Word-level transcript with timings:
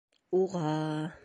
Уға... 0.39 0.75